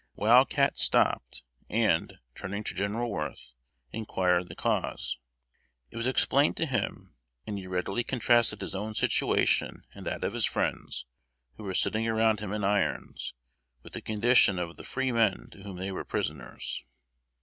Wild 0.15 0.49
Cat 0.49 0.79
stopped, 0.79 1.43
and, 1.69 2.17
turning 2.33 2.63
to 2.63 2.73
General 2.73 3.11
Worth, 3.11 3.53
inquired 3.91 4.49
the 4.49 4.55
cause. 4.55 5.19
It 5.91 5.97
was 5.97 6.07
explained 6.07 6.57
to 6.57 6.65
him, 6.65 7.13
and 7.45 7.59
he 7.59 7.67
readily 7.67 8.03
contrasted 8.03 8.61
his 8.61 8.73
own 8.73 8.95
situation 8.95 9.83
and 9.93 10.07
that 10.07 10.23
of 10.23 10.33
his 10.33 10.45
friends, 10.45 11.05
who 11.57 11.63
were 11.63 11.75
sitting 11.75 12.07
around 12.07 12.39
him 12.39 12.51
in 12.51 12.63
irons, 12.63 13.35
with 13.83 13.93
the 13.93 14.01
condition 14.01 14.57
of 14.57 14.75
the 14.75 14.83
freemen 14.83 15.51
to 15.51 15.61
whom 15.61 15.77
they 15.77 15.91
were 15.91 16.03
prisoners. 16.03 16.83